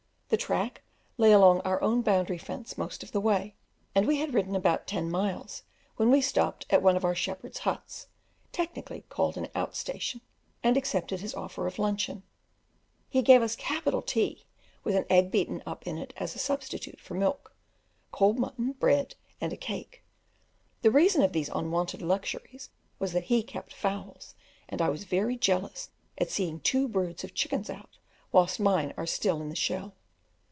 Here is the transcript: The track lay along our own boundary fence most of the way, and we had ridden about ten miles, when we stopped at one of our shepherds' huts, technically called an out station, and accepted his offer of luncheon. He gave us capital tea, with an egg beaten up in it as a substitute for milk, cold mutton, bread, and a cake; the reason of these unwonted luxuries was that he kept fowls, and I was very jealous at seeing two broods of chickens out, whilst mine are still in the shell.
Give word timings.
The 0.31 0.37
track 0.37 0.81
lay 1.17 1.33
along 1.33 1.59
our 1.65 1.81
own 1.81 2.03
boundary 2.03 2.37
fence 2.37 2.77
most 2.77 3.03
of 3.03 3.11
the 3.11 3.19
way, 3.19 3.53
and 3.93 4.07
we 4.07 4.19
had 4.19 4.33
ridden 4.33 4.55
about 4.55 4.87
ten 4.87 5.11
miles, 5.11 5.63
when 5.97 6.09
we 6.09 6.21
stopped 6.21 6.65
at 6.69 6.81
one 6.81 6.95
of 6.95 7.03
our 7.03 7.13
shepherds' 7.13 7.57
huts, 7.57 8.07
technically 8.53 9.03
called 9.09 9.35
an 9.35 9.49
out 9.55 9.75
station, 9.75 10.21
and 10.63 10.77
accepted 10.77 11.19
his 11.19 11.35
offer 11.35 11.67
of 11.67 11.77
luncheon. 11.77 12.23
He 13.09 13.21
gave 13.21 13.41
us 13.41 13.57
capital 13.57 14.01
tea, 14.01 14.45
with 14.85 14.95
an 14.95 15.03
egg 15.09 15.31
beaten 15.31 15.61
up 15.65 15.85
in 15.85 15.97
it 15.97 16.13
as 16.15 16.33
a 16.33 16.39
substitute 16.39 17.01
for 17.01 17.13
milk, 17.13 17.53
cold 18.13 18.39
mutton, 18.39 18.71
bread, 18.71 19.15
and 19.41 19.51
a 19.51 19.57
cake; 19.57 20.01
the 20.81 20.91
reason 20.91 21.23
of 21.23 21.33
these 21.33 21.49
unwonted 21.49 22.01
luxuries 22.01 22.69
was 22.99 23.11
that 23.11 23.25
he 23.25 23.43
kept 23.43 23.73
fowls, 23.73 24.33
and 24.69 24.81
I 24.81 24.87
was 24.87 25.03
very 25.03 25.35
jealous 25.35 25.89
at 26.17 26.29
seeing 26.31 26.61
two 26.61 26.87
broods 26.87 27.25
of 27.25 27.33
chickens 27.33 27.69
out, 27.69 27.97
whilst 28.31 28.61
mine 28.61 28.93
are 28.95 29.05
still 29.05 29.41
in 29.41 29.49
the 29.49 29.55
shell. 29.57 29.93